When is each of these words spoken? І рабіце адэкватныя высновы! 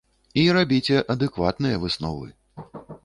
І 0.43 0.45
рабіце 0.57 0.97
адэкватныя 1.15 1.81
высновы! 1.85 2.27